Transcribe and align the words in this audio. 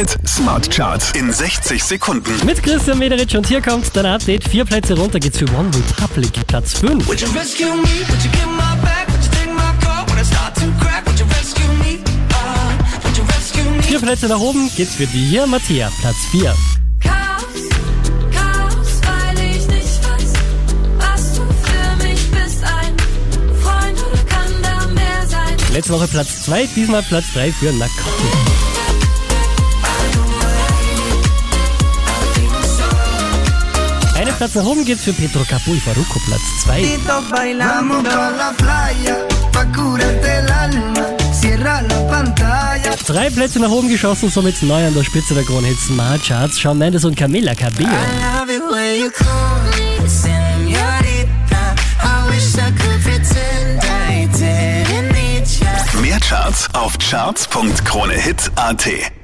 Hit 0.00 0.16
Smart 0.26 0.70
Charts 0.70 1.12
in 1.12 1.30
60 1.30 1.84
Sekunden. 1.84 2.32
Mit 2.46 2.62
Christian 2.62 2.98
Mederitsch 2.98 3.34
und 3.34 3.46
hier 3.46 3.60
kommt 3.60 3.94
dein 3.94 4.06
Update. 4.06 4.48
Vier 4.48 4.64
Plätze 4.64 4.96
runter 4.96 5.20
geht's 5.20 5.36
für 5.36 5.44
One 5.50 5.68
Republic, 5.74 6.32
Platz 6.46 6.72
5. 6.78 7.06
Would 7.06 7.20
you 7.20 7.28
rescue 7.38 7.66
me? 7.66 8.08
Would 8.08 8.24
you 8.24 8.30
get 8.30 8.46
my 8.46 8.80
back? 8.80 9.08
Would 9.08 9.22
you 9.22 9.30
take 9.30 9.52
my 9.52 9.84
call 9.84 10.06
when 10.08 10.18
I 10.18 10.24
start 10.24 10.54
to 10.54 10.62
crack? 10.80 11.04
Would 11.06 11.20
you 11.20 11.26
rescue 11.26 11.68
me? 11.84 11.98
Uh, 12.32 12.72
would 13.04 13.14
you 13.14 13.24
rescue 13.24 13.62
me? 13.62 13.82
Vier 13.82 13.98
Plätze 14.00 14.28
nach 14.28 14.40
oben 14.40 14.70
geht's 14.74 14.94
für 14.94 15.06
die 15.06 15.22
hier, 15.22 15.46
Mattia, 15.46 15.90
Platz 16.00 16.16
4. 16.30 16.54
Chaos, 17.00 17.44
Chaos, 18.32 19.00
weil 19.04 19.38
ich 19.50 19.66
nicht 19.66 20.00
weiß, 20.02 20.32
was 20.96 21.34
du 21.34 21.42
für 21.42 22.06
mich 22.06 22.30
bist. 22.30 22.64
Ein 22.64 22.96
Freund 23.62 23.98
oder 23.98 24.24
kann 24.24 24.50
da 24.62 24.86
mehr 24.94 25.26
sein? 25.28 25.56
Letzte 25.74 25.92
Woche 25.92 26.08
Platz 26.08 26.44
2, 26.44 26.68
diesmal 26.74 27.02
Platz 27.02 27.26
3 27.34 27.52
für 27.52 27.70
Nakoti. 27.74 28.49
Platz 34.40 34.54
nach 34.54 34.64
oben 34.64 34.86
geht's 34.86 35.04
für 35.04 35.12
Petro 35.12 35.44
Capul 35.44 35.78
Faruco, 35.78 36.18
Platz 36.24 36.40
2. 36.62 36.80
Juntitos 36.80 37.28
bailamos 37.28 38.02
pa' 38.02 38.30
la 38.30 38.54
playa, 38.56 39.28
pa' 39.52 39.66
curarte 39.66 40.32
el 40.32 40.50
alma. 40.50 41.04
Cierra 41.30 41.82
la 41.82 42.00
pantalla. 42.08 42.96
Drei 43.06 43.28
Plätze 43.28 43.60
nach 43.60 43.68
oben 43.68 43.90
geschossen, 43.90 44.30
somit 44.30 44.62
neu 44.62 44.86
an 44.86 44.94
der 44.94 45.04
Spitze 45.04 45.34
der 45.34 45.44
Krone 45.44 45.66
Hits 45.66 45.88
Smart 45.88 46.26
Charts. 46.26 46.58
Shawn 46.58 46.78
Mendes 46.78 47.04
und 47.04 47.16
Camila 47.16 47.54
Cabello. 47.54 47.90
Mehr 56.00 56.20
Charts 56.20 56.66
auf 56.72 56.96
charts.kronehit.at. 56.96 59.19